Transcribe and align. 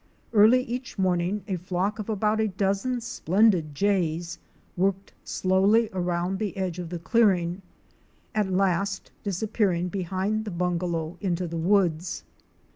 Early 0.33 0.63
each 0.63 0.97
morning 0.97 1.43
a 1.47 1.57
flock 1.57 1.99
of 1.99 2.09
about 2.09 2.39
a 2.41 2.47
dozen 2.47 3.01
splendid 3.01 3.75
Jays 3.75 4.39
worked 4.75 5.13
slowly 5.23 5.91
around 5.93 6.39
the 6.39 6.57
edge 6.57 6.79
of 6.79 6.89
the 6.89 6.97
clearing, 6.97 7.61
at 8.33 8.49
last 8.51 9.11
disappearing 9.23 9.89
behind 9.89 10.43
the 10.45 10.49
bungalow 10.49 11.19
into 11.21 11.45
the 11.47 11.57
woods. 11.59 12.23